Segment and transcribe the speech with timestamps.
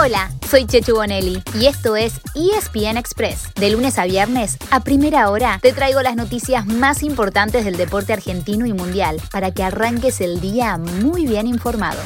[0.00, 3.52] Hola, soy Chechu Bonelli y esto es ESPN Express.
[3.54, 8.12] De lunes a viernes, a primera hora, te traigo las noticias más importantes del deporte
[8.12, 11.98] argentino y mundial para que arranques el día muy bien informado.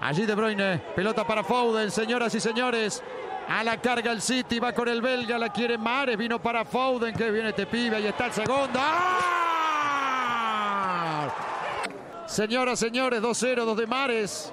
[0.00, 3.02] Allí De Bruyne, pelota para Foden, señoras y señores.
[3.48, 7.16] A la carga el City, va con el belga, la quiere Mares, vino para Foden,
[7.16, 8.78] que viene este pibe, ahí está el segundo.
[8.78, 9.40] ¡Ah!
[12.28, 14.52] Señoras, señores, 2-0, 2 de Mares.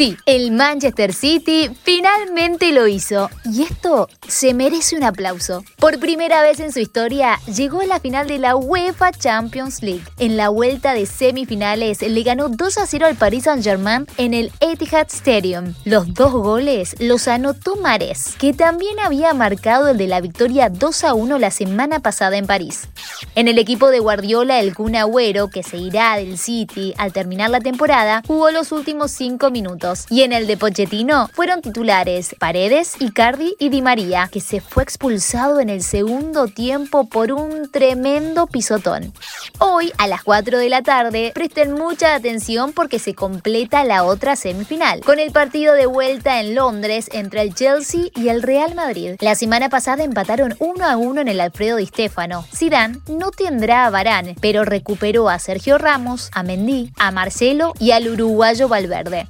[0.00, 5.62] Sí, el Manchester City finalmente lo hizo y esto se merece un aplauso.
[5.76, 10.04] Por primera vez en su historia llegó a la final de la UEFA Champions League.
[10.18, 14.50] En la vuelta de semifinales le ganó 2 a 0 al Paris Saint-Germain en el
[14.60, 15.74] Etihad Stadium.
[15.84, 21.04] Los dos goles los anotó Mares, que también había marcado el de la victoria 2
[21.04, 22.88] a 1 la semana pasada en París.
[23.34, 27.50] En el equipo de Guardiola, el Kun Agüero, que se irá del City al terminar
[27.50, 32.94] la temporada, jugó los últimos 5 minutos y en el de Pochettino fueron titulares Paredes,
[33.00, 38.46] Icardi y Di María, que se fue expulsado en el segundo tiempo por un tremendo
[38.46, 39.12] pisotón.
[39.58, 44.36] Hoy, a las 4 de la tarde, presten mucha atención porque se completa la otra
[44.36, 49.16] semifinal, con el partido de vuelta en Londres entre el Chelsea y el Real Madrid.
[49.20, 52.44] La semana pasada empataron 1 a 1 en el Alfredo Di Stéfano.
[52.54, 57.90] Zidane no tendrá a Varane, pero recuperó a Sergio Ramos, a Mendy, a Marcelo y
[57.90, 59.26] al uruguayo Valverde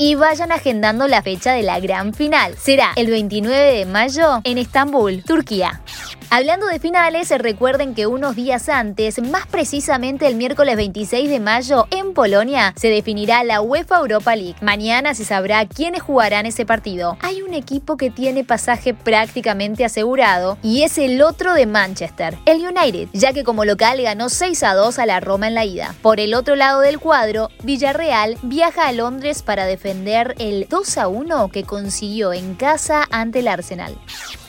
[0.00, 2.56] y vayan agendando la fecha de la gran final.
[2.56, 5.82] Será el 29 de mayo en Estambul, Turquía.
[6.32, 11.88] Hablando de finales, recuerden que unos días antes, más precisamente el miércoles 26 de mayo,
[11.90, 14.54] en Polonia, se definirá la UEFA Europa League.
[14.60, 17.18] Mañana se sabrá quiénes jugarán ese partido.
[17.20, 22.64] Hay un equipo que tiene pasaje prácticamente asegurado y es el otro de Manchester, el
[22.64, 25.96] United, ya que como local ganó 6 a 2 a la Roma en la ida.
[26.00, 31.08] Por el otro lado del cuadro, Villarreal viaja a Londres para defender el 2 a
[31.08, 33.98] 1 que consiguió en casa ante el Arsenal.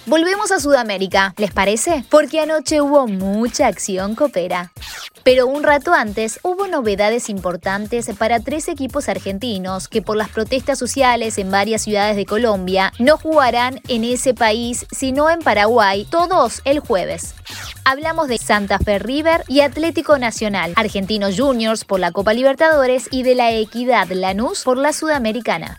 [0.07, 2.03] Volvemos a Sudamérica, ¿les parece?
[2.09, 4.72] Porque anoche hubo mucha acción copera.
[5.23, 10.79] Pero un rato antes hubo novedades importantes para tres equipos argentinos que por las protestas
[10.79, 16.61] sociales en varias ciudades de Colombia no jugarán en ese país sino en Paraguay todos
[16.66, 17.35] el jueves.
[17.85, 23.22] Hablamos de Santa Fe River y Atlético Nacional, Argentinos Juniors por la Copa Libertadores y
[23.22, 25.78] de la Equidad Lanús por la Sudamericana.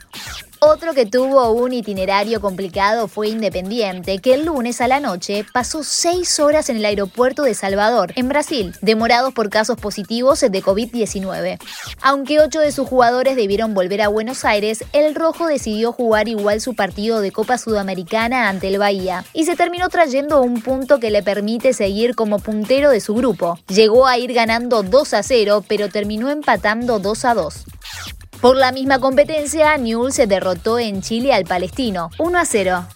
[0.65, 5.83] Otro que tuvo un itinerario complicado fue Independiente, que el lunes a la noche pasó
[5.83, 11.59] seis horas en el aeropuerto de Salvador, en Brasil, demorados por casos positivos de COVID-19.
[12.00, 16.61] Aunque ocho de sus jugadores debieron volver a Buenos Aires, el Rojo decidió jugar igual
[16.61, 21.11] su partido de Copa Sudamericana ante el Bahía y se terminó trayendo un punto que
[21.11, 23.59] le permite seguir como puntero de su grupo.
[23.67, 27.65] Llegó a ir ganando 2 a 0, pero terminó empatando 2 a 2.
[28.43, 32.87] Por la misma competencia, Newell se derrotó en Chile al Palestino, 1 a 0.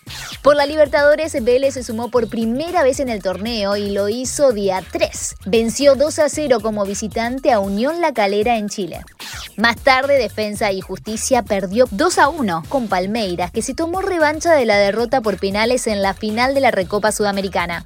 [0.42, 4.50] Por la Libertadores, Vélez se sumó por primera vez en el torneo y lo hizo
[4.50, 5.36] día 3.
[5.46, 9.04] Venció 2 a 0 como visitante a Unión La Calera en Chile.
[9.56, 14.52] Más tarde, Defensa y Justicia perdió 2 a 1 con Palmeiras, que se tomó revancha
[14.52, 17.84] de la derrota por penales en la final de la Recopa Sudamericana.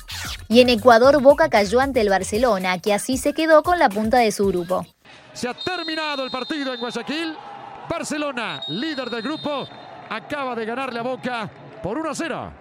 [0.48, 4.16] Y en Ecuador, Boca cayó ante el Barcelona, que así se quedó con la punta
[4.16, 4.86] de su grupo.
[5.34, 7.36] Se ha terminado el partido en Guayaquil.
[7.90, 9.66] Barcelona, líder del grupo,
[10.08, 11.50] acaba de ganar la Boca
[11.82, 12.52] por 1 a 0.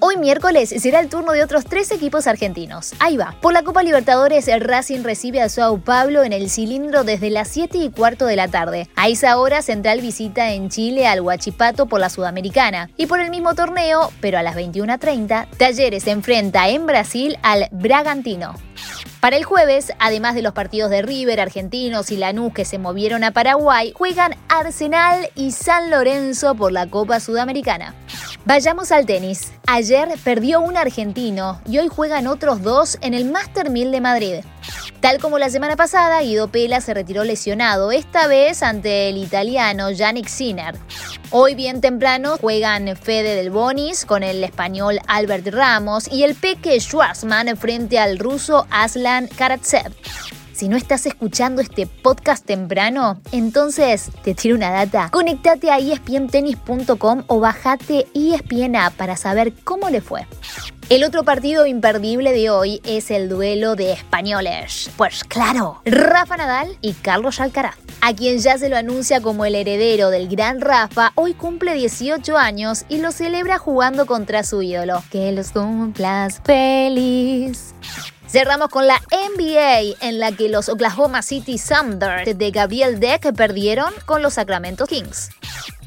[0.00, 2.92] Hoy miércoles será el turno de otros tres equipos argentinos.
[2.98, 3.34] Ahí va.
[3.40, 7.48] Por la Copa Libertadores, el Racing recibe a Sao Paulo en el cilindro desde las
[7.48, 8.90] 7 y cuarto de la tarde.
[8.94, 12.90] A esa hora, Central visita en Chile al Huachipato por la Sudamericana.
[12.98, 17.68] Y por el mismo torneo, pero a las 21.30, Talleres se enfrenta en Brasil al
[17.70, 18.54] Bragantino.
[19.20, 23.24] Para el jueves, además de los partidos de River, Argentinos y Lanús que se movieron
[23.24, 27.94] a Paraguay, juegan Arsenal y San Lorenzo por la Copa Sudamericana.
[28.44, 29.52] Vayamos al tenis.
[29.66, 34.34] Ayer perdió un argentino y hoy juegan otros dos en el Master 1000 de Madrid.
[35.06, 39.92] Tal como la semana pasada, Guido Pela se retiró lesionado, esta vez ante el italiano
[39.92, 40.74] Yannick Sinner.
[41.30, 46.80] Hoy bien temprano juegan Fede del Bonis con el español Albert Ramos y el Peque
[46.80, 49.92] Schwarzman frente al ruso Aslan Karatsev.
[50.56, 55.10] Si no estás escuchando este podcast temprano, entonces te tiro una data.
[55.12, 60.26] Conectate a espntennis.com o bajate ESPN para saber cómo le fue.
[60.88, 64.88] El otro partido imperdible de hoy es el duelo de españoles.
[64.96, 67.76] Pues claro, Rafa Nadal y Carlos Alcaraz.
[68.00, 72.38] A quien ya se lo anuncia como el heredero del gran Rafa, hoy cumple 18
[72.38, 75.02] años y lo celebra jugando contra su ídolo.
[75.10, 77.74] Que los cumplas feliz.
[78.38, 83.94] Cerramos con la NBA, en la que los Oklahoma City Thunder de Gabriel Deck perdieron
[84.04, 85.30] con los Sacramento Kings.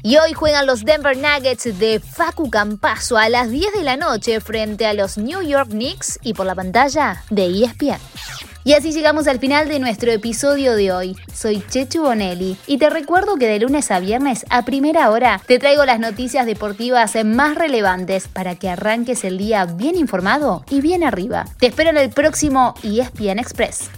[0.02, 4.40] Y hoy juegan los Denver Nuggets de Facu Campazo a las 10 de la noche
[4.40, 8.00] frente a los New York Knicks y por la pantalla de ESPN.
[8.62, 11.16] Y así llegamos al final de nuestro episodio de hoy.
[11.32, 15.58] Soy Chechu Bonelli y te recuerdo que de lunes a viernes a primera hora te
[15.58, 21.04] traigo las noticias deportivas más relevantes para que arranques el día bien informado y bien
[21.04, 21.46] arriba.
[21.58, 23.90] Te espero en el próximo ESPN Express.